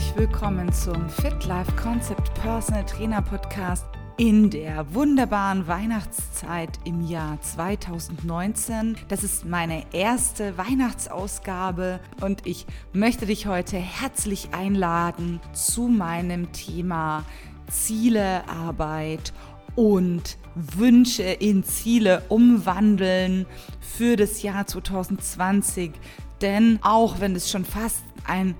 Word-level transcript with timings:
herzlich 0.00 0.16
willkommen 0.16 0.72
zum 0.72 1.10
Fit 1.10 1.44
Life 1.44 1.70
Concept 1.72 2.32
Personal 2.40 2.86
Trainer 2.86 3.20
Podcast 3.20 3.84
in 4.16 4.48
der 4.48 4.94
wunderbaren 4.94 5.68
Weihnachtszeit 5.68 6.70
im 6.86 7.06
Jahr 7.06 7.38
2019. 7.42 8.96
Das 9.08 9.22
ist 9.24 9.44
meine 9.44 9.84
erste 9.92 10.56
Weihnachtsausgabe 10.56 12.00
und 12.22 12.46
ich 12.46 12.64
möchte 12.94 13.26
dich 13.26 13.46
heute 13.46 13.76
herzlich 13.76 14.54
einladen 14.54 15.38
zu 15.52 15.82
meinem 15.82 16.50
Thema 16.52 17.26
Zielearbeit 17.68 19.34
und 19.76 20.38
Wünsche 20.54 21.24
in 21.24 21.62
Ziele 21.62 22.22
umwandeln 22.30 23.44
für 23.80 24.16
das 24.16 24.42
Jahr 24.42 24.66
2020. 24.66 25.92
Denn 26.40 26.78
auch 26.80 27.20
wenn 27.20 27.36
es 27.36 27.50
schon 27.50 27.66
fast 27.66 28.02
ein 28.30 28.54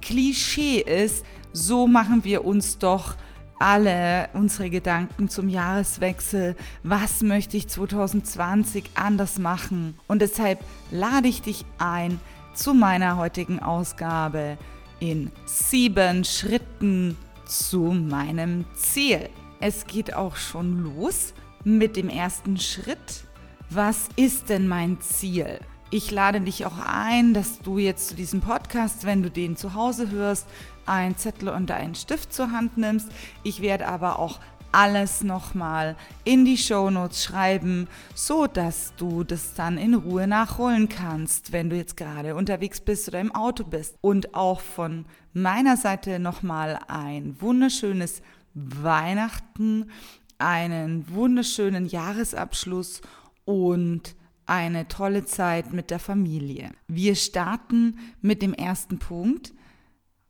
Klischee 0.00 0.80
ist, 0.80 1.24
so 1.52 1.86
machen 1.86 2.24
wir 2.24 2.44
uns 2.44 2.78
doch 2.78 3.16
alle 3.58 4.28
unsere 4.32 4.70
Gedanken 4.70 5.28
zum 5.28 5.48
Jahreswechsel. 5.48 6.56
Was 6.82 7.22
möchte 7.22 7.56
ich 7.56 7.68
2020 7.68 8.90
anders 8.94 9.38
machen? 9.38 9.98
Und 10.08 10.20
deshalb 10.20 10.58
lade 10.90 11.28
ich 11.28 11.42
dich 11.42 11.64
ein 11.78 12.20
zu 12.54 12.74
meiner 12.74 13.16
heutigen 13.16 13.60
Ausgabe 13.60 14.58
in 14.98 15.30
sieben 15.46 16.24
Schritten 16.24 17.16
zu 17.46 17.92
meinem 17.92 18.64
Ziel. 18.74 19.28
Es 19.60 19.86
geht 19.86 20.14
auch 20.14 20.36
schon 20.36 20.96
los 20.96 21.34
mit 21.64 21.96
dem 21.96 22.08
ersten 22.08 22.56
Schritt. 22.58 23.24
Was 23.70 24.08
ist 24.16 24.48
denn 24.48 24.66
mein 24.66 25.00
Ziel? 25.00 25.60
Ich 25.94 26.10
lade 26.10 26.40
dich 26.40 26.64
auch 26.64 26.78
ein, 26.78 27.34
dass 27.34 27.58
du 27.60 27.76
jetzt 27.76 28.08
zu 28.08 28.14
diesem 28.14 28.40
Podcast, 28.40 29.04
wenn 29.04 29.22
du 29.22 29.30
den 29.30 29.58
zu 29.58 29.74
Hause 29.74 30.10
hörst, 30.10 30.48
einen 30.86 31.18
Zettel 31.18 31.50
und 31.50 31.70
einen 31.70 31.94
Stift 31.94 32.32
zur 32.32 32.50
Hand 32.50 32.78
nimmst. 32.78 33.10
Ich 33.42 33.60
werde 33.60 33.86
aber 33.86 34.18
auch 34.18 34.40
alles 34.72 35.22
nochmal 35.22 35.96
in 36.24 36.46
die 36.46 36.56
Shownotes 36.56 37.22
schreiben, 37.22 37.88
so 38.14 38.46
dass 38.46 38.94
du 38.96 39.22
das 39.22 39.52
dann 39.52 39.76
in 39.76 39.92
Ruhe 39.92 40.26
nachholen 40.26 40.88
kannst, 40.88 41.52
wenn 41.52 41.68
du 41.68 41.76
jetzt 41.76 41.98
gerade 41.98 42.36
unterwegs 42.36 42.80
bist 42.80 43.08
oder 43.08 43.20
im 43.20 43.34
Auto 43.34 43.62
bist. 43.62 43.96
Und 44.00 44.34
auch 44.34 44.62
von 44.62 45.04
meiner 45.34 45.76
Seite 45.76 46.18
nochmal 46.18 46.78
ein 46.88 47.36
wunderschönes 47.38 48.22
Weihnachten, 48.54 49.90
einen 50.38 51.04
wunderschönen 51.14 51.84
Jahresabschluss 51.84 53.02
und 53.44 54.16
eine 54.46 54.88
tolle 54.88 55.24
Zeit 55.24 55.72
mit 55.72 55.90
der 55.90 55.98
Familie. 55.98 56.70
Wir 56.88 57.14
starten 57.14 57.98
mit 58.20 58.42
dem 58.42 58.54
ersten 58.54 58.98
Punkt. 58.98 59.52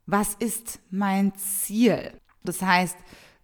Was 0.05 0.33
ist 0.35 0.79
mein 0.89 1.33
Ziel? 1.35 2.11
Das 2.43 2.61
heißt, 2.61 2.97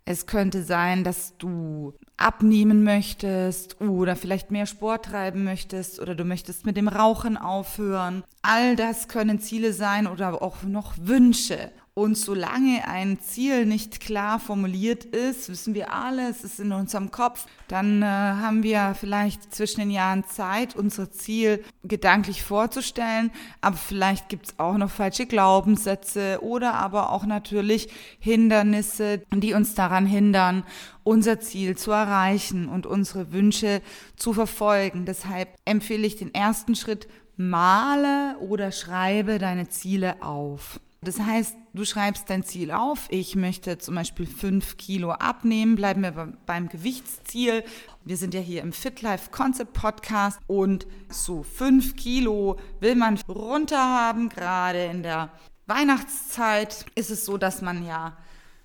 es 0.06 0.26
könnte 0.26 0.64
sein, 0.64 1.04
dass 1.04 1.38
du 1.38 1.94
abnehmen 2.18 2.84
möchtest 2.84 3.80
oder 3.80 4.16
vielleicht 4.16 4.50
mehr 4.50 4.66
Sport 4.66 5.06
treiben 5.06 5.44
möchtest 5.44 6.00
oder 6.00 6.16
du 6.16 6.26
möchtest 6.26 6.66
mit 6.66 6.78
dem 6.78 6.88
Rauchen 6.88 7.38
aufhören. 7.38 8.24
All 8.42 8.76
das 8.76 9.08
können 9.08 9.40
Ziele 9.40 9.72
sein 9.72 10.08
oder 10.08 10.42
auch 10.42 10.64
noch 10.64 10.96
Wünsche. 10.98 11.72
Und 12.00 12.18
solange 12.18 12.88
ein 12.88 13.20
Ziel 13.20 13.66
nicht 13.66 14.00
klar 14.00 14.40
formuliert 14.40 15.04
ist, 15.04 15.50
wissen 15.50 15.74
wir 15.74 15.92
alle, 15.92 16.30
es 16.30 16.46
ist 16.46 16.62
in 16.62 16.72
unserem 16.72 17.12
Kopf, 17.12 17.46
dann 17.68 18.02
äh, 18.02 18.06
haben 18.06 18.64
wir 18.64 18.96
vielleicht 18.98 19.54
zwischen 19.54 19.82
den 19.82 19.92
Jahren 19.92 20.24
Zeit, 20.24 20.78
unser 20.78 21.12
Ziel 21.12 21.62
gedanklich 21.84 22.42
vorzustellen. 22.42 23.32
Aber 23.60 23.76
vielleicht 23.76 24.30
gibt 24.30 24.46
es 24.46 24.60
auch 24.60 24.78
noch 24.78 24.90
falsche 24.90 25.26
Glaubenssätze 25.26 26.40
oder 26.42 26.76
aber 26.76 27.10
auch 27.12 27.26
natürlich 27.26 27.90
Hindernisse, 28.20 29.22
die 29.34 29.54
uns 29.54 29.76
daran 29.76 30.06
hindern, 30.06 30.64
unser 31.04 31.42
Ziel 31.42 31.76
zu 31.76 31.92
erreichen 31.92 32.70
und 32.70 32.86
unsere 32.86 33.34
Wünsche 33.34 33.82
zu 34.16 34.32
verfolgen. 34.32 35.04
Deshalb 35.04 35.50
empfehle 35.66 36.08
ich 36.08 36.16
den 36.16 36.34
ersten 36.34 36.76
Schritt, 36.76 37.10
male 37.36 38.38
oder 38.40 38.72
schreibe 38.72 39.38
deine 39.38 39.68
Ziele 39.68 40.24
auf. 40.24 40.80
Das 41.02 41.18
heißt, 41.18 41.56
du 41.74 41.86
schreibst 41.86 42.30
dein 42.30 42.44
Ziel 42.44 42.72
auf. 42.72 43.08
Ich 43.10 43.38
möchte 43.38 43.78
zum 43.78 43.96
Beispiel 43.96 44.28
fünf 44.28 44.76
Kilo 44.76 45.12
abnehmen. 45.12 45.76
Bleiben 45.76 46.02
wir 46.02 46.34
beim 46.46 46.68
Gewichtsziel. 46.68 47.64
Wir 48.04 48.18
sind 48.18 48.34
ja 48.34 48.42
hier 48.42 48.62
im 48.62 48.74
Fit 48.74 49.02
Life 49.02 49.32
Concept 49.32 49.72
Podcast 49.72 50.40
und 50.48 50.88
so 51.10 51.44
fünf 51.44 51.96
Kilo 51.96 52.60
will 52.82 52.96
man 52.96 53.18
runter 53.30 53.82
haben. 53.82 54.28
Gerade 54.28 54.86
in 54.86 55.04
der 55.04 55.32
Weihnachtszeit 55.68 56.86
ist 56.96 57.12
es 57.12 57.26
so, 57.26 57.38
dass 57.38 57.62
man 57.62 57.86
ja 57.86 58.18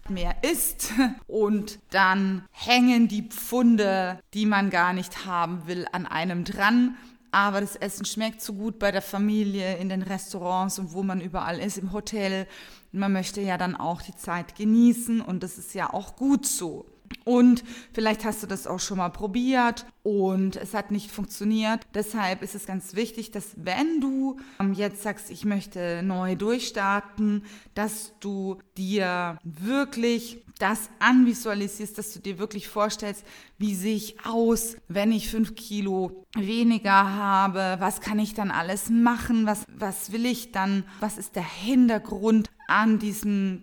mehr 0.08 0.42
isst 0.42 0.92
und 1.28 1.78
dann 1.90 2.44
hängen 2.50 3.06
die 3.06 3.22
Pfunde, 3.22 4.18
die 4.34 4.44
man 4.44 4.70
gar 4.70 4.92
nicht 4.92 5.24
haben 5.24 5.66
will, 5.66 5.86
an 5.92 6.06
einem 6.06 6.44
dran 6.44 6.96
aber 7.34 7.60
das 7.60 7.74
Essen 7.74 8.04
schmeckt 8.04 8.40
so 8.40 8.52
gut 8.52 8.78
bei 8.78 8.92
der 8.92 9.02
Familie, 9.02 9.76
in 9.78 9.88
den 9.88 10.02
Restaurants 10.02 10.78
und 10.78 10.92
wo 10.92 11.02
man 11.02 11.20
überall 11.20 11.58
ist, 11.58 11.78
im 11.78 11.92
Hotel. 11.92 12.46
Man 12.92 13.12
möchte 13.12 13.40
ja 13.40 13.58
dann 13.58 13.74
auch 13.74 14.02
die 14.02 14.14
Zeit 14.14 14.54
genießen 14.54 15.20
und 15.20 15.42
das 15.42 15.58
ist 15.58 15.74
ja 15.74 15.92
auch 15.92 16.14
gut 16.14 16.46
so. 16.46 16.86
Und 17.24 17.64
vielleicht 17.92 18.24
hast 18.24 18.42
du 18.42 18.46
das 18.46 18.66
auch 18.66 18.80
schon 18.80 18.98
mal 18.98 19.08
probiert 19.08 19.86
und 20.02 20.56
es 20.56 20.74
hat 20.74 20.90
nicht 20.90 21.10
funktioniert. 21.10 21.80
Deshalb 21.94 22.42
ist 22.42 22.54
es 22.54 22.66
ganz 22.66 22.94
wichtig, 22.94 23.30
dass 23.30 23.52
wenn 23.56 24.00
du 24.00 24.38
ähm, 24.60 24.74
jetzt 24.74 25.02
sagst, 25.02 25.30
ich 25.30 25.44
möchte 25.44 26.02
neu 26.02 26.36
durchstarten, 26.36 27.44
dass 27.74 28.12
du 28.20 28.58
dir 28.76 29.38
wirklich 29.42 30.44
das 30.58 30.88
anvisualisierst, 31.00 31.98
dass 31.98 32.12
du 32.12 32.20
dir 32.20 32.38
wirklich 32.38 32.68
vorstellst, 32.68 33.24
wie 33.58 33.74
sehe 33.74 33.96
ich 33.96 34.24
aus, 34.24 34.76
wenn 34.88 35.10
ich 35.10 35.30
fünf 35.30 35.54
Kilo 35.54 36.24
weniger 36.36 37.14
habe, 37.14 37.76
was 37.80 38.00
kann 38.00 38.18
ich 38.18 38.34
dann 38.34 38.50
alles 38.50 38.90
machen, 38.90 39.46
was, 39.46 39.66
was 39.74 40.12
will 40.12 40.26
ich 40.26 40.52
dann, 40.52 40.84
was 41.00 41.18
ist 41.18 41.36
der 41.36 41.48
Hintergrund 41.48 42.50
an 42.68 42.98
diesem 42.98 43.60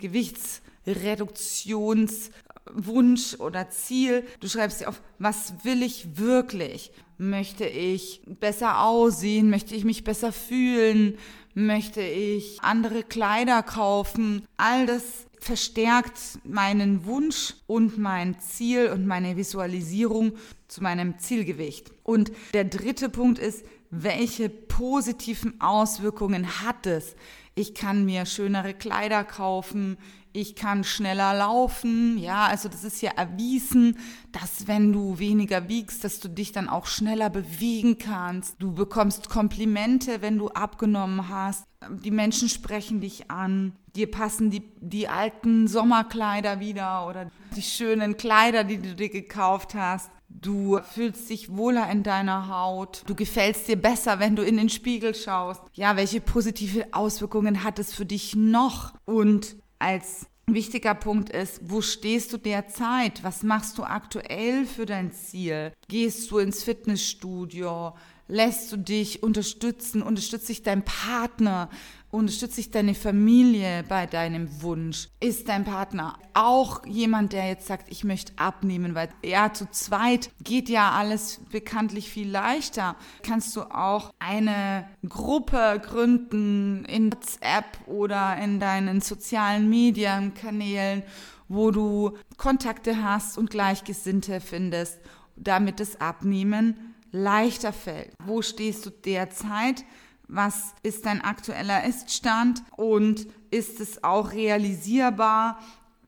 Gewichtsreduktionswunsch 2.71 3.35
oder 3.39 3.69
Ziel. 3.69 4.23
Du 4.39 4.47
schreibst 4.47 4.81
dir 4.81 4.89
auf, 4.89 5.01
was 5.19 5.53
will 5.63 5.83
ich 5.83 6.17
wirklich? 6.17 6.91
Möchte 7.17 7.65
ich 7.65 8.21
besser 8.39 8.81
aussehen? 8.83 9.49
Möchte 9.49 9.75
ich 9.75 9.83
mich 9.83 10.03
besser 10.03 10.31
fühlen? 10.31 11.17
Möchte 11.53 12.01
ich 12.01 12.59
andere 12.61 13.03
Kleider 13.03 13.61
kaufen? 13.63 14.45
All 14.57 14.85
das 14.85 15.03
verstärkt 15.39 16.39
meinen 16.43 17.05
Wunsch 17.05 17.55
und 17.67 17.97
mein 17.97 18.39
Ziel 18.39 18.89
und 18.89 19.07
meine 19.07 19.37
Visualisierung 19.37 20.33
zu 20.67 20.83
meinem 20.83 21.17
Zielgewicht. 21.17 21.91
Und 22.03 22.31
der 22.53 22.63
dritte 22.63 23.09
Punkt 23.09 23.39
ist, 23.39 23.65
welche 23.91 24.49
positiven 24.49 25.59
Auswirkungen 25.61 26.61
hat 26.63 26.87
es? 26.87 27.15
Ich 27.53 27.75
kann 27.75 28.05
mir 28.05 28.25
schönere 28.25 28.73
Kleider 28.73 29.25
kaufen, 29.25 29.97
ich 30.33 30.55
kann 30.55 30.83
schneller 30.85 31.33
laufen. 31.33 32.17
Ja, 32.17 32.45
also 32.45 32.69
das 32.69 32.85
ist 32.85 33.01
ja 33.01 33.11
erwiesen, 33.11 33.97
dass 34.31 34.67
wenn 34.67 34.93
du 34.93 35.19
weniger 35.19 35.67
wiegst, 35.67 36.05
dass 36.05 36.21
du 36.21 36.29
dich 36.29 36.53
dann 36.53 36.69
auch 36.69 36.85
schneller 36.85 37.29
bewegen 37.29 37.97
kannst. 37.97 38.55
Du 38.59 38.73
bekommst 38.73 39.29
Komplimente, 39.29 40.21
wenn 40.21 40.37
du 40.37 40.47
abgenommen 40.47 41.27
hast. 41.27 41.65
Die 41.89 42.11
Menschen 42.11 42.47
sprechen 42.47 43.01
dich 43.01 43.29
an. 43.29 43.73
Dir 43.95 44.09
passen 44.09 44.49
die, 44.49 44.63
die 44.79 45.09
alten 45.09 45.67
Sommerkleider 45.67 46.61
wieder 46.61 47.07
oder 47.07 47.29
die 47.55 47.61
schönen 47.61 48.15
Kleider, 48.15 48.63
die 48.63 48.77
du 48.77 48.95
dir 48.95 49.09
gekauft 49.09 49.75
hast. 49.75 50.09
Du 50.39 50.79
fühlst 50.93 51.29
dich 51.29 51.55
wohler 51.55 51.89
in 51.91 52.03
deiner 52.03 52.47
Haut. 52.47 53.03
Du 53.05 53.15
gefällst 53.15 53.67
dir 53.67 53.75
besser, 53.75 54.19
wenn 54.19 54.35
du 54.35 54.43
in 54.43 54.57
den 54.57 54.69
Spiegel 54.69 55.13
schaust. 55.13 55.61
Ja, 55.73 55.95
welche 55.97 56.21
positive 56.21 56.85
Auswirkungen 56.93 57.63
hat 57.63 57.79
es 57.79 57.93
für 57.93 58.05
dich 58.05 58.35
noch? 58.35 58.93
Und 59.05 59.57
als 59.79 60.27
wichtiger 60.47 60.95
Punkt 60.95 61.29
ist, 61.29 61.61
wo 61.63 61.81
stehst 61.81 62.33
du 62.33 62.37
derzeit? 62.37 63.23
Was 63.23 63.43
machst 63.43 63.77
du 63.77 63.83
aktuell 63.83 64.65
für 64.65 64.85
dein 64.85 65.11
Ziel? 65.11 65.73
Gehst 65.87 66.31
du 66.31 66.39
ins 66.39 66.63
Fitnessstudio? 66.63 67.93
Lässt 68.31 68.71
du 68.71 68.77
dich 68.77 69.23
unterstützen? 69.23 70.01
Unterstützt 70.01 70.47
dich 70.47 70.63
dein 70.63 70.85
Partner? 70.85 71.69
Unterstützt 72.11 72.57
dich 72.57 72.71
deine 72.71 72.95
Familie 72.95 73.83
bei 73.89 74.05
deinem 74.05 74.61
Wunsch? 74.61 75.09
Ist 75.19 75.49
dein 75.49 75.65
Partner 75.65 76.17
auch 76.33 76.85
jemand, 76.85 77.33
der 77.33 77.49
jetzt 77.49 77.67
sagt, 77.67 77.91
ich 77.91 78.05
möchte 78.05 78.31
abnehmen? 78.37 78.95
Weil 78.95 79.09
ja, 79.21 79.51
zu 79.51 79.69
zweit 79.69 80.29
geht 80.41 80.69
ja 80.69 80.91
alles 80.91 81.41
bekanntlich 81.51 82.09
viel 82.09 82.29
leichter. 82.29 82.95
Kannst 83.21 83.53
du 83.57 83.63
auch 83.63 84.13
eine 84.19 84.87
Gruppe 85.05 85.81
gründen 85.83 86.85
in 86.85 87.11
WhatsApp 87.11 87.85
oder 87.85 88.37
in 88.37 88.61
deinen 88.61 89.01
sozialen 89.01 89.69
Medienkanälen, 89.69 91.03
wo 91.49 91.71
du 91.71 92.17
Kontakte 92.37 93.03
hast 93.03 93.37
und 93.37 93.49
Gleichgesinnte 93.49 94.39
findest, 94.39 95.01
damit 95.35 95.81
das 95.81 95.99
Abnehmen 95.99 96.90
leichter 97.11 97.73
fällt. 97.73 98.13
Wo 98.25 98.41
stehst 98.41 98.85
du 98.85 98.89
derzeit? 98.89 99.83
was 100.31 100.73
ist 100.81 101.05
dein 101.05 101.21
aktueller 101.21 101.83
Iststand 101.83 102.63
und 102.77 103.27
ist 103.51 103.81
es 103.81 104.03
auch 104.03 104.31
realisierbar? 104.31 105.59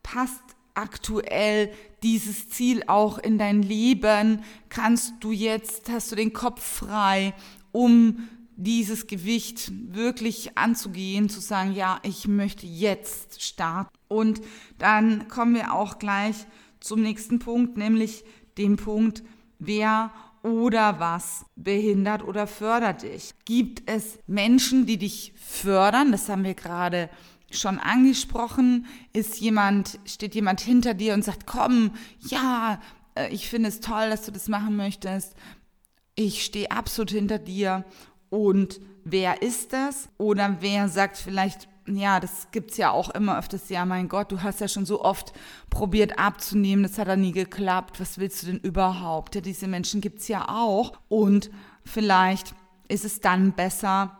Passt 0.02 0.42
aktuell 0.72 1.70
dieses 2.02 2.48
Ziel 2.48 2.84
auch 2.86 3.18
in 3.18 3.36
dein 3.36 3.62
Leben? 3.62 4.42
Kannst 4.70 5.12
du 5.20 5.30
jetzt, 5.30 5.90
hast 5.90 6.10
du 6.10 6.16
den 6.16 6.32
Kopf 6.32 6.62
frei, 6.62 7.34
um 7.70 8.28
dieses 8.56 9.06
Gewicht 9.06 9.70
wirklich 9.94 10.56
anzugehen, 10.56 11.28
zu 11.28 11.40
sagen, 11.40 11.74
ja, 11.74 12.00
ich 12.02 12.26
möchte 12.26 12.66
jetzt 12.66 13.42
starten. 13.42 13.90
Und 14.08 14.40
dann 14.78 15.28
kommen 15.28 15.54
wir 15.54 15.74
auch 15.74 15.98
gleich 15.98 16.36
zum 16.80 17.02
nächsten 17.02 17.40
Punkt, 17.40 17.76
nämlich 17.76 18.24
dem 18.56 18.76
Punkt, 18.76 19.22
wer 19.58 20.12
oder 20.44 21.00
was 21.00 21.46
behindert 21.56 22.22
oder 22.22 22.46
fördert 22.46 23.02
dich? 23.02 23.32
Gibt 23.46 23.90
es 23.90 24.18
Menschen, 24.26 24.84
die 24.84 24.98
dich 24.98 25.32
fördern? 25.36 26.12
Das 26.12 26.28
haben 26.28 26.44
wir 26.44 26.52
gerade 26.52 27.08
schon 27.50 27.78
angesprochen. 27.78 28.86
Ist 29.14 29.40
jemand, 29.40 29.98
steht 30.04 30.34
jemand 30.34 30.60
hinter 30.60 30.92
dir 30.92 31.14
und 31.14 31.24
sagt, 31.24 31.46
komm, 31.46 31.92
ja, 32.18 32.78
äh, 33.14 33.28
ich 33.32 33.48
finde 33.48 33.70
es 33.70 33.80
toll, 33.80 34.10
dass 34.10 34.26
du 34.26 34.32
das 34.32 34.48
machen 34.48 34.76
möchtest. 34.76 35.34
Ich 36.14 36.44
stehe 36.44 36.70
absolut 36.70 37.10
hinter 37.10 37.38
dir. 37.38 37.84
Und 38.28 38.80
wer 39.02 39.40
ist 39.40 39.72
das? 39.72 40.10
Oder 40.18 40.58
wer 40.60 40.88
sagt 40.88 41.16
vielleicht, 41.16 41.68
ja, 41.86 42.20
das 42.20 42.48
gibt 42.50 42.70
es 42.70 42.76
ja 42.76 42.90
auch 42.90 43.10
immer 43.10 43.38
öfters, 43.38 43.68
ja, 43.68 43.84
mein 43.84 44.08
Gott, 44.08 44.32
du 44.32 44.42
hast 44.42 44.60
ja 44.60 44.68
schon 44.68 44.86
so 44.86 45.02
oft 45.02 45.32
probiert 45.70 46.18
abzunehmen, 46.18 46.82
das 46.82 46.98
hat 46.98 47.08
ja 47.08 47.16
nie 47.16 47.32
geklappt, 47.32 48.00
was 48.00 48.18
willst 48.18 48.42
du 48.42 48.46
denn 48.46 48.58
überhaupt? 48.58 49.34
Ja, 49.34 49.40
diese 49.40 49.66
Menschen 49.66 50.00
gibt 50.00 50.20
es 50.20 50.28
ja 50.28 50.48
auch. 50.48 50.92
Und 51.08 51.50
vielleicht 51.84 52.54
ist 52.88 53.04
es 53.04 53.20
dann 53.20 53.52
besser, 53.52 54.18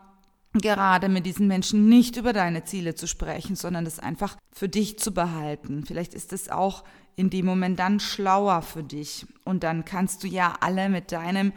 gerade 0.52 1.08
mit 1.08 1.26
diesen 1.26 1.48
Menschen 1.48 1.88
nicht 1.88 2.16
über 2.16 2.32
deine 2.32 2.64
Ziele 2.64 2.94
zu 2.94 3.06
sprechen, 3.06 3.56
sondern 3.56 3.84
das 3.84 3.98
einfach 3.98 4.36
für 4.52 4.68
dich 4.68 4.98
zu 4.98 5.12
behalten. 5.12 5.84
Vielleicht 5.86 6.14
ist 6.14 6.32
es 6.32 6.48
auch 6.48 6.84
in 7.16 7.30
dem 7.30 7.46
Moment 7.46 7.78
dann 7.78 7.98
schlauer 7.98 8.62
für 8.62 8.82
dich. 8.82 9.26
Und 9.44 9.64
dann 9.64 9.84
kannst 9.84 10.22
du 10.22 10.28
ja 10.28 10.54
alle 10.60 10.88
mit 10.88 11.12
deinem 11.12 11.52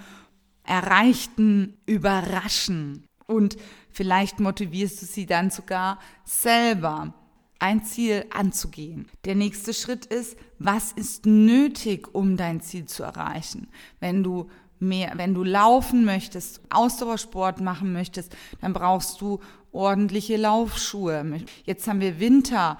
Erreichten 0.63 1.77
überraschen 1.85 3.06
und 3.27 3.57
vielleicht 3.91 4.39
motivierst 4.39 5.01
du 5.01 5.05
sie 5.05 5.25
dann 5.25 5.51
sogar 5.51 5.99
selber 6.23 7.13
ein 7.59 7.83
Ziel 7.83 8.25
anzugehen. 8.31 9.07
Der 9.25 9.35
nächste 9.35 9.73
Schritt 9.73 10.05
ist, 10.05 10.37
was 10.59 10.91
ist 10.91 11.25
nötig, 11.25 12.13
um 12.13 12.37
dein 12.37 12.61
Ziel 12.61 12.85
zu 12.85 13.03
erreichen? 13.03 13.67
Wenn 13.99 14.23
du 14.23 14.49
mehr, 14.79 15.13
wenn 15.15 15.33
du 15.33 15.43
laufen 15.43 16.05
möchtest, 16.05 16.61
Ausdauersport 16.69 17.61
machen 17.61 17.93
möchtest, 17.93 18.35
dann 18.61 18.73
brauchst 18.73 19.21
du 19.21 19.39
ordentliche 19.77 20.37
Laufschuhe. 20.37 21.41
Jetzt 21.63 21.87
haben 21.87 22.01
wir 22.01 22.19
Winter 22.19 22.77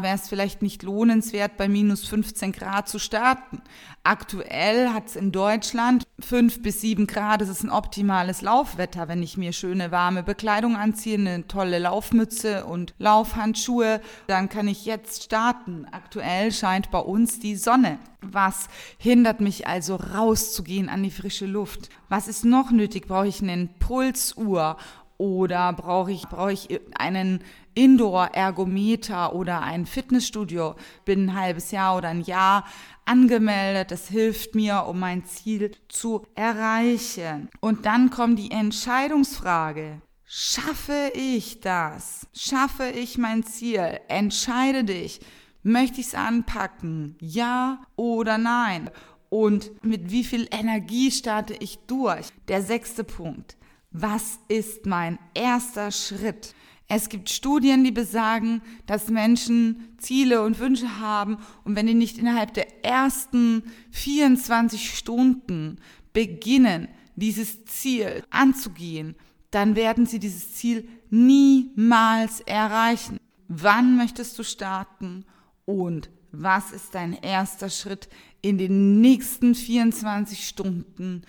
wäre 0.00 0.14
es 0.14 0.28
vielleicht 0.28 0.62
nicht 0.62 0.82
lohnenswert, 0.82 1.56
bei 1.56 1.68
minus 1.68 2.06
15 2.06 2.52
Grad 2.52 2.88
zu 2.88 2.98
starten. 2.98 3.62
Aktuell 4.02 4.90
hat 4.90 5.06
es 5.08 5.16
in 5.16 5.32
Deutschland 5.32 6.04
5 6.20 6.62
bis 6.62 6.82
7 6.82 7.06
Grad. 7.06 7.40
Das 7.40 7.48
ist 7.48 7.64
ein 7.64 7.70
optimales 7.70 8.42
Laufwetter, 8.42 9.08
wenn 9.08 9.22
ich 9.22 9.36
mir 9.36 9.52
schöne 9.52 9.90
warme 9.90 10.22
Bekleidung 10.22 10.76
anziehe, 10.76 11.18
eine 11.18 11.48
tolle 11.48 11.78
Laufmütze 11.78 12.66
und 12.66 12.94
Laufhandschuhe, 12.98 14.00
dann 14.26 14.48
kann 14.48 14.68
ich 14.68 14.84
jetzt 14.84 15.24
starten. 15.24 15.86
Aktuell 15.90 16.52
scheint 16.52 16.90
bei 16.90 17.00
uns 17.00 17.40
die 17.40 17.56
Sonne. 17.56 17.98
Was 18.20 18.68
hindert 18.98 19.40
mich 19.40 19.66
also 19.66 19.96
rauszugehen 19.96 20.88
an 20.88 21.02
die 21.02 21.10
frische 21.10 21.46
Luft? 21.46 21.88
Was 22.08 22.28
ist 22.28 22.44
noch 22.44 22.70
nötig? 22.70 23.06
Brauche 23.08 23.28
ich 23.28 23.42
eine 23.42 23.68
Pulsuhr 23.78 24.76
oder 25.18 25.72
brauche 25.72 26.12
ich, 26.12 26.28
brauche 26.28 26.52
ich 26.52 26.80
einen 26.94 27.42
Indoor-Ergometer 27.74 29.34
oder 29.34 29.62
ein 29.62 29.86
Fitnessstudio? 29.86 30.74
Bin 31.04 31.26
ein 31.26 31.34
halbes 31.34 31.70
Jahr 31.70 31.96
oder 31.96 32.08
ein 32.08 32.22
Jahr 32.22 32.64
angemeldet. 33.04 33.90
Das 33.90 34.08
hilft 34.08 34.54
mir, 34.54 34.84
um 34.86 34.98
mein 34.98 35.24
Ziel 35.24 35.72
zu 35.88 36.26
erreichen. 36.34 37.48
Und 37.60 37.86
dann 37.86 38.10
kommt 38.10 38.38
die 38.38 38.50
Entscheidungsfrage. 38.50 40.00
Schaffe 40.24 41.12
ich 41.14 41.60
das? 41.60 42.26
Schaffe 42.34 42.88
ich 42.88 43.16
mein 43.16 43.44
Ziel? 43.44 44.00
Entscheide 44.08 44.84
dich. 44.84 45.20
Möchte 45.62 46.00
ich 46.00 46.08
es 46.08 46.14
anpacken? 46.14 47.16
Ja 47.20 47.80
oder 47.96 48.38
nein? 48.38 48.90
Und 49.28 49.70
mit 49.84 50.10
wie 50.10 50.24
viel 50.24 50.48
Energie 50.50 51.10
starte 51.10 51.54
ich 51.54 51.78
durch? 51.86 52.28
Der 52.48 52.62
sechste 52.62 53.02
Punkt 53.04 53.56
was 54.00 54.38
ist 54.48 54.86
mein 54.86 55.18
erster 55.34 55.90
Schritt? 55.90 56.54
Es 56.88 57.08
gibt 57.08 57.30
Studien, 57.30 57.82
die 57.82 57.90
besagen, 57.90 58.62
dass 58.86 59.08
Menschen 59.08 59.96
Ziele 59.98 60.42
und 60.42 60.58
Wünsche 60.58 61.00
haben 61.00 61.38
und 61.64 61.74
wenn 61.74 61.86
die 61.86 61.94
nicht 61.94 62.18
innerhalb 62.18 62.54
der 62.54 62.84
ersten 62.84 63.64
24 63.90 64.96
Stunden 64.96 65.78
beginnen, 66.12 66.88
dieses 67.16 67.64
Ziel 67.64 68.22
anzugehen, 68.30 69.16
dann 69.50 69.74
werden 69.74 70.06
sie 70.06 70.18
dieses 70.18 70.54
Ziel 70.54 70.86
niemals 71.10 72.40
erreichen. 72.40 73.18
Wann 73.48 73.96
möchtest 73.96 74.38
du 74.38 74.44
starten 74.44 75.24
und 75.64 76.10
was 76.30 76.70
ist 76.72 76.94
dein 76.94 77.14
erster 77.14 77.70
Schritt 77.70 78.08
in 78.42 78.58
den 78.58 79.00
nächsten 79.00 79.54
24 79.54 80.46
Stunden, 80.46 81.22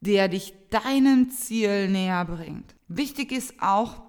der 0.00 0.28
dich 0.28 0.54
deinem 0.70 1.30
Ziel 1.30 1.88
näher 1.88 2.24
bringt. 2.24 2.74
Wichtig 2.88 3.32
ist 3.32 3.54
auch, 3.60 4.02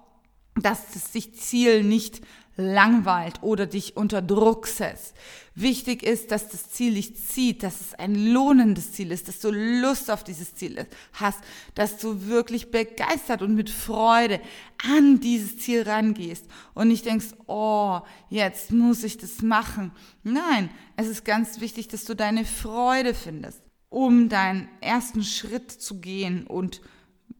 dass 0.54 0.90
das 0.92 1.12
sich 1.12 1.34
Ziel 1.34 1.82
nicht 1.82 2.20
langweilt 2.56 3.42
oder 3.42 3.66
dich 3.66 3.96
unter 3.96 4.20
Druck 4.20 4.66
setzt. 4.66 5.14
Wichtig 5.54 6.02
ist, 6.02 6.30
dass 6.30 6.48
das 6.48 6.70
Ziel 6.70 6.94
dich 6.94 7.16
zieht, 7.16 7.62
dass 7.62 7.80
es 7.80 7.94
ein 7.94 8.14
lohnendes 8.14 8.92
Ziel 8.92 9.10
ist, 9.10 9.28
dass 9.28 9.38
du 9.38 9.50
Lust 9.50 10.10
auf 10.10 10.22
dieses 10.22 10.54
Ziel 10.54 10.86
hast, 11.14 11.38
dass 11.74 11.96
du 11.96 12.26
wirklich 12.26 12.70
begeistert 12.70 13.40
und 13.40 13.54
mit 13.54 13.70
Freude 13.70 14.40
an 14.86 15.20
dieses 15.20 15.58
Ziel 15.58 15.82
rangehst 15.82 16.44
und 16.74 16.88
nicht 16.88 17.06
denkst, 17.06 17.28
oh, 17.46 18.00
jetzt 18.28 18.70
muss 18.70 19.02
ich 19.02 19.16
das 19.16 19.40
machen. 19.40 19.92
Nein, 20.22 20.68
es 20.96 21.08
ist 21.08 21.24
ganz 21.24 21.60
wichtig, 21.60 21.88
dass 21.88 22.04
du 22.04 22.14
deine 22.14 22.44
Freude 22.44 23.14
findest 23.14 23.61
um 23.92 24.30
deinen 24.30 24.68
ersten 24.80 25.22
Schritt 25.22 25.70
zu 25.70 26.00
gehen 26.00 26.46
und 26.46 26.80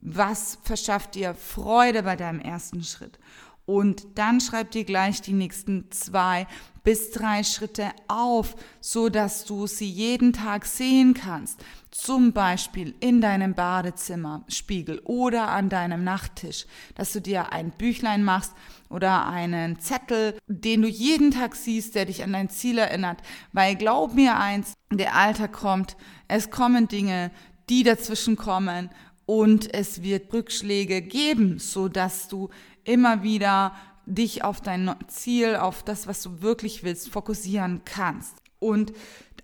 was 0.02 0.58
verschafft 0.62 1.14
dir 1.14 1.34
Freude 1.34 2.02
bei 2.02 2.14
deinem 2.14 2.40
ersten 2.40 2.82
Schritt. 2.82 3.18
Und 3.64 4.06
dann 4.16 4.40
schreib 4.40 4.70
dir 4.70 4.84
gleich 4.84 5.22
die 5.22 5.32
nächsten 5.32 5.90
zwei 5.90 6.46
bis 6.82 7.10
drei 7.10 7.44
Schritte 7.44 7.90
auf, 8.08 8.56
so 8.80 9.08
dass 9.08 9.44
du 9.44 9.66
sie 9.66 9.88
jeden 9.88 10.32
Tag 10.32 10.66
sehen 10.66 11.14
kannst. 11.14 11.60
Zum 11.90 12.32
Beispiel 12.32 12.94
in 13.00 13.20
deinem 13.20 13.54
Badezimmerspiegel 13.54 15.00
oder 15.04 15.48
an 15.48 15.68
deinem 15.68 16.04
Nachttisch, 16.04 16.66
dass 16.94 17.12
du 17.12 17.20
dir 17.20 17.52
ein 17.52 17.70
Büchlein 17.70 18.24
machst 18.24 18.52
oder 18.88 19.26
einen 19.26 19.78
Zettel, 19.78 20.36
den 20.46 20.82
du 20.82 20.88
jeden 20.88 21.30
Tag 21.30 21.54
siehst, 21.54 21.94
der 21.94 22.06
dich 22.06 22.22
an 22.22 22.32
dein 22.32 22.48
Ziel 22.48 22.78
erinnert. 22.78 23.18
Weil 23.52 23.76
glaub 23.76 24.14
mir 24.14 24.38
eins, 24.38 24.74
der 24.90 25.14
Alter 25.14 25.48
kommt, 25.48 25.96
es 26.28 26.50
kommen 26.50 26.88
Dinge, 26.88 27.30
die 27.68 27.82
dazwischen 27.82 28.36
kommen 28.36 28.90
und 29.26 29.72
es 29.72 30.02
wird 30.02 30.32
Rückschläge 30.32 31.02
geben, 31.02 31.58
so 31.58 31.88
dass 31.88 32.28
du 32.28 32.50
immer 32.84 33.22
wieder 33.22 33.72
dich 34.06 34.44
auf 34.44 34.60
dein 34.60 34.94
Ziel, 35.08 35.56
auf 35.56 35.82
das, 35.82 36.06
was 36.06 36.22
du 36.22 36.42
wirklich 36.42 36.84
willst, 36.84 37.08
fokussieren 37.08 37.82
kannst. 37.84 38.36
Und 38.58 38.92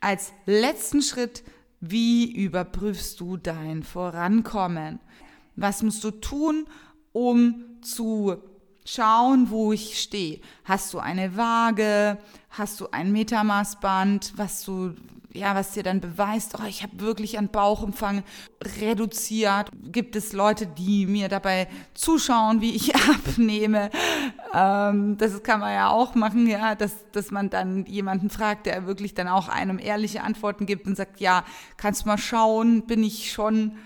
als 0.00 0.32
letzten 0.46 1.02
Schritt, 1.02 1.42
wie 1.80 2.30
überprüfst 2.32 3.20
du 3.20 3.36
dein 3.36 3.82
Vorankommen? 3.82 5.00
Was 5.56 5.82
musst 5.82 6.02
du 6.04 6.10
tun, 6.10 6.66
um 7.12 7.64
zu 7.82 8.36
schauen, 8.84 9.50
wo 9.50 9.72
ich 9.72 10.00
stehe? 10.00 10.40
Hast 10.64 10.94
du 10.94 10.98
eine 10.98 11.36
Waage? 11.36 12.18
Hast 12.50 12.80
du 12.80 12.88
ein 12.90 13.12
Metermaßband, 13.12 14.34
was 14.36 14.64
du 14.64 14.94
ja, 15.32 15.54
was 15.54 15.72
dir 15.72 15.82
dann 15.82 16.00
beweist, 16.00 16.56
oh, 16.58 16.66
ich 16.66 16.82
habe 16.82 17.00
wirklich 17.00 17.38
an 17.38 17.48
Bauchumfang 17.48 18.22
reduziert. 18.80 19.70
Gibt 19.82 20.16
es 20.16 20.32
Leute, 20.32 20.66
die 20.66 21.06
mir 21.06 21.28
dabei 21.28 21.68
zuschauen, 21.94 22.60
wie 22.60 22.74
ich 22.74 22.94
abnehme? 23.10 23.90
Ähm, 24.54 25.18
das 25.18 25.42
kann 25.42 25.60
man 25.60 25.72
ja 25.74 25.90
auch 25.90 26.14
machen, 26.14 26.46
ja, 26.46 26.74
dass, 26.74 27.10
dass 27.12 27.30
man 27.30 27.50
dann 27.50 27.84
jemanden 27.86 28.30
fragt, 28.30 28.66
der 28.66 28.86
wirklich 28.86 29.14
dann 29.14 29.28
auch 29.28 29.48
einem 29.48 29.78
ehrliche 29.78 30.22
Antworten 30.22 30.64
gibt 30.66 30.86
und 30.86 30.96
sagt, 30.96 31.20
ja, 31.20 31.44
kannst 31.76 32.06
mal 32.06 32.18
schauen, 32.18 32.86
bin 32.86 33.02
ich 33.02 33.30
schon 33.30 33.76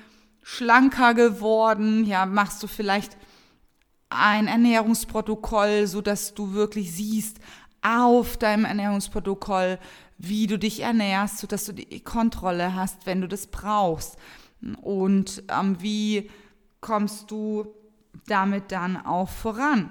schlanker 0.42 1.14
geworden? 1.14 2.04
Ja, 2.04 2.26
machst 2.26 2.62
du 2.62 2.66
vielleicht 2.68 3.16
ein 4.11 4.46
Ernährungsprotokoll, 4.46 5.87
so 5.87 6.00
dass 6.02 6.34
du 6.34 6.52
wirklich 6.52 6.92
siehst, 6.92 7.38
auf 7.82 8.37
deinem 8.37 8.64
Ernährungsprotokoll, 8.64 9.78
wie 10.23 10.47
du 10.47 10.59
dich 10.59 10.81
ernährst, 10.81 11.38
sodass 11.38 11.67
du 11.67 11.73
die 11.73 12.00
Kontrolle 12.00 12.75
hast, 12.75 13.07
wenn 13.07 13.21
du 13.21 13.29
das 13.29 13.49
brauchst. 13.49 14.17
Und 14.81 15.43
ähm, 15.49 15.76
wie 15.81 16.31
kommst 16.81 17.31
du 17.31 17.75
damit 18.26 18.73
dann 18.73 18.97
auch 18.97 19.29
voran. 19.29 19.91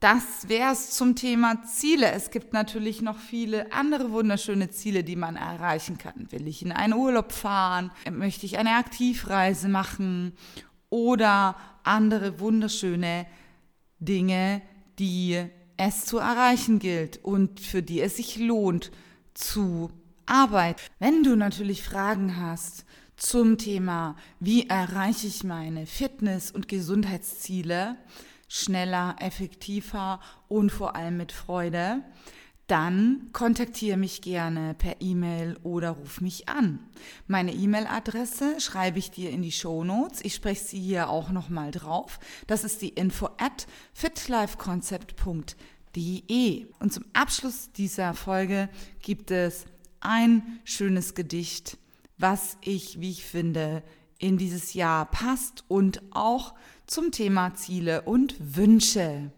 Das 0.00 0.48
wäre 0.48 0.72
es 0.72 0.90
zum 0.90 1.16
Thema 1.16 1.62
Ziele. 1.62 2.10
Es 2.12 2.30
gibt 2.30 2.52
natürlich 2.52 3.00
noch 3.00 3.16
viele 3.16 3.72
andere 3.72 4.10
wunderschöne 4.10 4.70
Ziele, 4.70 5.02
die 5.02 5.16
man 5.16 5.36
erreichen 5.36 5.96
kann. 5.96 6.30
Will 6.30 6.46
ich 6.46 6.62
in 6.62 6.72
einen 6.72 6.92
Urlaub 6.92 7.32
fahren? 7.32 7.90
Möchte 8.10 8.44
ich 8.44 8.58
eine 8.58 8.76
Aktivreise 8.76 9.68
machen? 9.68 10.32
Oder 10.90 11.56
andere 11.84 12.38
wunderschöne 12.38 13.26
Dinge, 13.98 14.60
die 14.98 15.42
es 15.76 16.04
zu 16.04 16.18
erreichen 16.18 16.78
gilt 16.78 17.24
und 17.24 17.60
für 17.60 17.82
die 17.82 18.00
es 18.00 18.16
sich 18.16 18.36
lohnt 18.36 18.90
zu 19.34 19.90
arbeiten. 20.26 20.80
Wenn 20.98 21.22
du 21.22 21.36
natürlich 21.36 21.82
Fragen 21.82 22.36
hast 22.40 22.84
zum 23.16 23.58
Thema, 23.58 24.16
wie 24.40 24.68
erreiche 24.68 25.26
ich 25.26 25.44
meine 25.44 25.86
Fitness- 25.86 26.50
und 26.50 26.68
Gesundheitsziele, 26.68 27.96
schneller, 28.48 29.16
effektiver 29.20 30.20
und 30.48 30.70
vor 30.70 30.96
allem 30.96 31.16
mit 31.16 31.32
Freude, 31.32 32.02
dann 32.66 33.28
kontaktiere 33.32 33.98
mich 33.98 34.22
gerne 34.22 34.74
per 34.74 35.00
E-Mail 35.00 35.58
oder 35.62 35.90
ruf 35.90 36.22
mich 36.22 36.48
an. 36.48 36.78
Meine 37.26 37.52
E-Mail-Adresse 37.52 38.58
schreibe 38.58 38.98
ich 38.98 39.10
dir 39.10 39.30
in 39.30 39.42
die 39.42 39.52
Show 39.52 39.84
Notes. 39.84 40.24
Ich 40.24 40.34
spreche 40.34 40.64
sie 40.64 40.80
hier 40.80 41.10
auch 41.10 41.30
nochmal 41.30 41.72
drauf. 41.72 42.18
Das 42.46 42.64
ist 42.64 42.80
die 42.80 42.88
info 42.88 43.28
at 43.36 43.66
fitlifeconcept.de. 43.92 45.56
Und 45.96 46.92
zum 46.92 47.04
Abschluss 47.12 47.70
dieser 47.72 48.14
Folge 48.14 48.68
gibt 49.00 49.30
es 49.30 49.66
ein 50.00 50.60
schönes 50.64 51.14
Gedicht, 51.14 51.78
was 52.18 52.58
ich, 52.60 53.00
wie 53.00 53.10
ich 53.10 53.24
finde, 53.24 53.82
in 54.18 54.38
dieses 54.38 54.74
Jahr 54.74 55.06
passt 55.10 55.64
und 55.68 56.02
auch 56.12 56.54
zum 56.86 57.10
Thema 57.12 57.54
Ziele 57.54 58.02
und 58.02 58.34
Wünsche. 58.56 59.32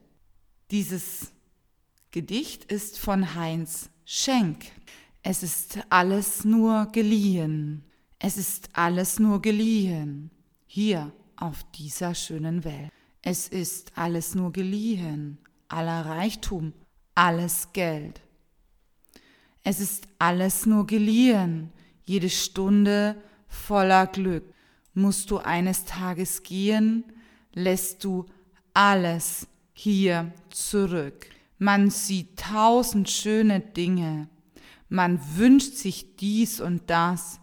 Dieses 0.71 1.33
Gedicht 2.11 2.65
ist 2.65 2.99
von 2.99 3.35
Heinz 3.35 3.91
Schenk. 4.05 4.67
Es 5.23 5.43
ist 5.43 5.79
alles 5.91 6.45
nur 6.45 6.87
geliehen. 6.93 7.85
Es 8.19 8.37
ist 8.37 8.71
alles 8.73 9.19
nur 9.19 9.43
geliehen. 9.43 10.31
Hier 10.67 11.13
auf 11.37 11.65
dieser 11.73 12.15
schönen 12.15 12.65
Welt. 12.65 12.91
Es 13.23 13.49
ist 13.49 13.93
alles 13.97 14.35
nur 14.35 14.53
geliehen. 14.53 15.39
Aller 15.69 16.07
Reichtum, 16.07 16.73
alles 17.15 17.73
Geld. 17.73 18.21
Es 19.63 19.81
ist 19.81 20.07
alles 20.21 20.65
nur 20.65 20.87
geliehen. 20.87 21.73
Jede 22.05 22.31
Stunde 22.31 23.21
voller 23.49 24.07
Glück. 24.07 24.45
Musst 24.95 25.31
du 25.31 25.39
eines 25.39 25.85
Tages 25.85 26.45
gehen, 26.45 27.05
lässt 27.53 28.05
du 28.05 28.27
alles 28.75 29.49
hier 29.73 30.33
zurück. 30.51 31.29
Man 31.59 31.91
sieht 31.91 32.39
tausend 32.39 33.11
schöne 33.11 33.61
Dinge. 33.61 34.29
Man 34.89 35.21
wünscht 35.37 35.75
sich 35.75 36.17
dies 36.17 36.61
und 36.61 36.89
das. 36.89 37.41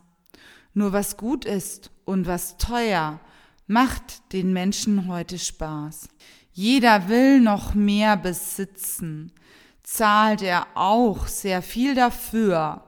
Nur 0.73 0.93
was 0.93 1.17
gut 1.17 1.45
ist 1.45 1.91
und 2.05 2.25
was 2.25 2.57
teuer, 2.57 3.19
macht 3.67 4.33
den 4.33 4.53
Menschen 4.53 5.07
heute 5.07 5.37
Spaß. 5.37 6.07
Jeder 6.53 7.09
will 7.09 7.41
noch 7.41 7.73
mehr 7.73 8.15
besitzen, 8.15 9.31
zahlt 9.83 10.41
er 10.41 10.67
auch 10.75 11.27
sehr 11.27 11.61
viel 11.61 11.95
dafür. 11.95 12.83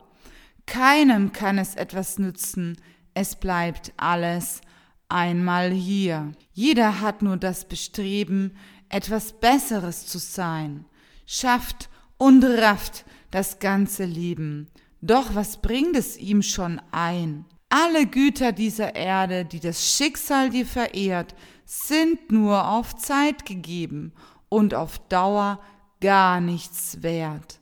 Keinem 0.65 1.31
kann 1.31 1.57
es 1.57 1.75
etwas 1.75 2.17
nützen, 2.17 2.77
es 3.13 3.35
bleibt 3.35 3.93
alles 3.97 4.61
einmal 5.09 5.71
hier. 5.71 6.31
Jeder 6.53 7.01
hat 7.01 7.21
nur 7.21 7.37
das 7.37 7.67
Bestreben, 7.67 8.57
etwas 8.89 9.33
Besseres 9.33 10.05
zu 10.07 10.19
sein 10.19 10.85
schafft 11.25 11.89
und 12.17 12.43
rafft 12.43 13.05
das 13.31 13.59
ganze 13.59 14.05
Leben. 14.05 14.67
Doch 15.01 15.35
was 15.35 15.61
bringt 15.61 15.95
es 15.95 16.17
ihm 16.17 16.41
schon 16.41 16.81
ein? 16.91 17.45
Alle 17.69 18.05
Güter 18.05 18.51
dieser 18.51 18.95
Erde, 18.95 19.45
die 19.45 19.59
das 19.59 19.95
Schicksal 19.95 20.49
dir 20.49 20.65
verehrt, 20.65 21.35
sind 21.65 22.31
nur 22.31 22.67
auf 22.69 22.95
Zeit 22.95 23.45
gegeben 23.45 24.13
und 24.49 24.73
auf 24.73 24.99
Dauer 25.09 25.59
gar 25.99 26.39
nichts 26.41 27.01
wert. 27.01 27.59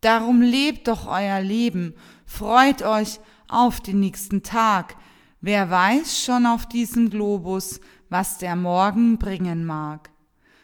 Darum 0.00 0.42
lebt 0.42 0.88
doch 0.88 1.06
euer 1.06 1.40
Leben, 1.40 1.94
freut 2.26 2.82
euch 2.82 3.20
auf 3.48 3.80
den 3.80 4.00
nächsten 4.00 4.42
Tag. 4.42 4.96
Wer 5.40 5.70
weiß 5.70 6.22
schon 6.22 6.46
auf 6.46 6.66
diesem 6.66 7.10
Globus, 7.10 7.80
was 8.10 8.38
der 8.38 8.56
Morgen 8.56 9.18
bringen 9.18 9.64
mag. 9.64 10.10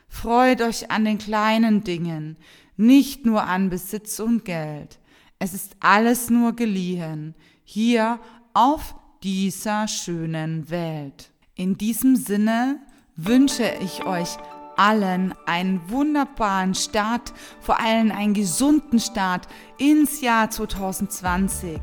Freut 0.08 0.60
euch 0.60 0.90
an 0.90 1.04
den 1.04 1.18
kleinen 1.18 1.84
Dingen, 1.84 2.36
nicht 2.76 3.24
nur 3.24 3.44
an 3.44 3.70
Besitz 3.70 4.18
und 4.18 4.44
Geld. 4.44 4.98
Es 5.38 5.54
ist 5.54 5.76
alles 5.80 6.30
nur 6.30 6.54
geliehen, 6.54 7.34
hier 7.64 8.18
auf 8.54 8.94
dieser 9.22 9.86
schönen 9.88 10.70
Welt. 10.70 11.30
In 11.54 11.76
diesem 11.76 12.16
Sinne 12.16 12.80
wünsche 13.16 13.70
ich 13.82 14.04
euch 14.04 14.38
allen 14.76 15.34
einen 15.46 15.90
wunderbaren 15.90 16.74
Start, 16.74 17.34
vor 17.60 17.78
allem 17.78 18.10
einen 18.10 18.32
gesunden 18.32 18.98
Start 18.98 19.46
ins 19.76 20.22
Jahr 20.22 20.48
2020. 20.48 21.78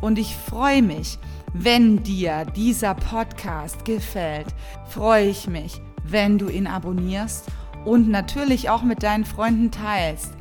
Und 0.00 0.18
ich 0.18 0.36
freue 0.36 0.82
mich, 0.82 1.18
wenn 1.54 2.02
dir 2.02 2.44
dieser 2.44 2.94
Podcast 2.94 3.84
gefällt, 3.84 4.48
freue 4.88 5.28
ich 5.28 5.48
mich, 5.48 5.80
wenn 6.04 6.38
du 6.38 6.48
ihn 6.48 6.66
abonnierst 6.66 7.46
und 7.84 8.08
natürlich 8.08 8.68
auch 8.68 8.82
mit 8.82 9.02
deinen 9.02 9.24
Freunden 9.24 9.70
teilst. 9.70 10.32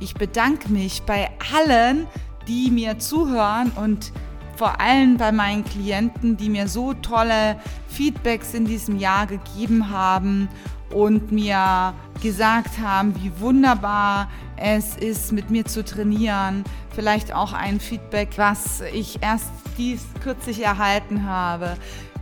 Ich 0.00 0.14
bedanke 0.14 0.70
mich 0.72 1.02
bei 1.02 1.30
allen, 1.54 2.06
die 2.48 2.70
mir 2.70 2.98
zuhören 2.98 3.70
und 3.76 4.12
vor 4.60 4.78
allem 4.78 5.16
bei 5.16 5.32
meinen 5.32 5.64
Klienten, 5.64 6.36
die 6.36 6.50
mir 6.50 6.68
so 6.68 6.92
tolle 6.92 7.56
Feedbacks 7.88 8.52
in 8.52 8.66
diesem 8.66 8.98
Jahr 8.98 9.26
gegeben 9.26 9.88
haben 9.88 10.50
und 10.92 11.32
mir 11.32 11.94
gesagt 12.22 12.78
haben, 12.78 13.14
wie 13.22 13.32
wunderbar 13.40 14.28
es 14.58 14.98
ist, 14.98 15.32
mit 15.32 15.48
mir 15.48 15.64
zu 15.64 15.82
trainieren. 15.82 16.64
Vielleicht 16.94 17.32
auch 17.32 17.54
ein 17.54 17.80
Feedback, 17.80 18.32
was 18.36 18.82
ich 18.92 19.22
erst 19.22 19.50
dies 19.78 20.04
kürzlich 20.22 20.62
erhalten 20.62 21.24
habe. 21.24 21.78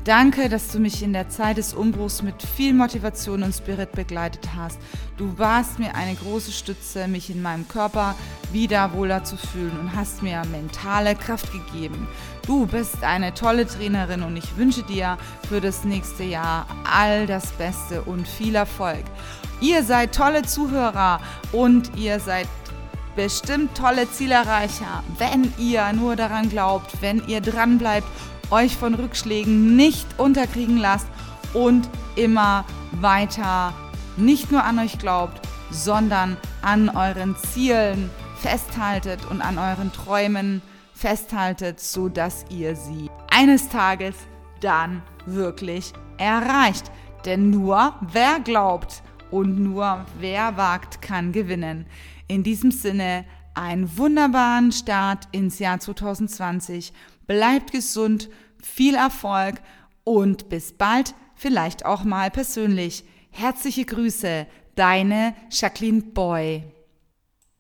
Danke, 0.09 0.49
dass 0.49 0.69
du 0.69 0.79
mich 0.79 1.03
in 1.03 1.13
der 1.13 1.29
Zeit 1.29 1.59
des 1.59 1.75
Umbruchs 1.75 2.23
mit 2.23 2.43
viel 2.43 2.73
Motivation 2.73 3.43
und 3.43 3.53
Spirit 3.53 3.93
begleitet 3.93 4.49
hast. 4.57 4.79
Du 5.19 5.37
warst 5.37 5.79
mir 5.79 5.95
eine 5.95 6.15
große 6.15 6.51
Stütze, 6.51 7.07
mich 7.09 7.29
in 7.29 7.43
meinem 7.43 7.69
Körper 7.69 8.15
wieder 8.51 8.95
wohler 8.95 9.23
zu 9.25 9.37
fühlen 9.37 9.79
und 9.79 9.95
hast 9.95 10.23
mir 10.23 10.41
mentale 10.51 11.15
Kraft 11.15 11.53
gegeben. 11.53 12.09
Du 12.47 12.65
bist 12.65 13.05
eine 13.05 13.35
tolle 13.35 13.67
Trainerin 13.67 14.23
und 14.23 14.39
ich 14.39 14.57
wünsche 14.57 14.83
dir 14.83 15.19
für 15.47 15.61
das 15.61 15.85
nächste 15.85 16.25
Jahr 16.25 16.67
all 16.91 17.27
das 17.27 17.53
Beste 17.53 18.01
und 18.01 18.27
viel 18.27 18.55
Erfolg. 18.55 19.05
Ihr 19.61 19.83
seid 19.83 20.15
tolle 20.15 20.41
Zuhörer 20.41 21.21
und 21.53 21.95
ihr 21.99 22.19
seid 22.19 22.49
bestimmt 23.15 23.77
tolle 23.77 24.11
Zielerreicher, 24.11 25.03
wenn 25.19 25.53
ihr 25.59 25.93
nur 25.93 26.17
daran 26.17 26.49
glaubt, 26.49 27.03
wenn 27.03 27.23
ihr 27.29 27.43
dran 27.43 27.77
bleibt 27.77 28.07
euch 28.51 28.77
von 28.77 28.95
Rückschlägen 28.95 29.77
nicht 29.77 30.07
unterkriegen 30.19 30.79
lasst 30.79 31.09
und 31.55 31.89
immer 32.17 32.65
weiter 32.93 33.73
nicht 34.17 34.51
nur 34.51 34.65
an 34.65 34.79
euch 34.79 34.99
glaubt, 34.99 35.41
sondern 35.71 36.37
an 36.63 36.89
euren 36.89 37.37
Zielen 37.37 38.11
festhaltet 38.37 39.25
und 39.31 39.41
an 39.43 39.59
euren 39.59 39.93
Träumen 39.93 40.63
festhaltet, 40.95 41.81
sodass 41.81 42.45
ihr 42.51 42.75
sie 42.75 43.11
eines 43.31 43.69
Tages 43.69 44.15
dann 44.61 45.03
wirklich 45.27 45.93
erreicht. 46.17 46.91
Denn 47.25 47.51
nur 47.51 47.95
wer 48.13 48.41
glaubt 48.41 49.03
und 49.31 49.59
nur 49.59 50.05
wer 50.19 50.57
wagt, 50.57 51.03
kann 51.03 51.33
gewinnen. 51.33 51.87
In 52.27 52.43
diesem 52.43 52.71
Sinne 52.71 53.25
einen 53.55 53.97
wunderbaren 53.97 54.73
Start 54.73 55.29
ins 55.33 55.59
Jahr 55.59 55.81
2020 55.81 56.93
bleibt 57.29 57.71
gesund, 57.71 58.29
viel 58.61 58.97
Erfolg 58.97 59.61
und 60.03 60.49
bis 60.49 60.73
bald, 60.73 61.15
vielleicht 61.37 61.87
auch 61.87 62.03
mal 62.03 62.33
persönlich. 62.33 63.05
Herzliche 63.31 63.85
Grüße, 63.85 64.49
deine 64.75 65.37
Jacqueline 65.51 66.03
Boy. 66.03 66.65